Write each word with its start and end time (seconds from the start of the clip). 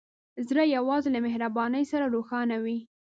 زړه 0.47 0.63
یوازې 0.75 1.09
له 1.15 1.19
مهربانۍ 1.25 1.83
سره 1.91 2.05
روښانه 2.15 2.55
وي. 2.63 2.77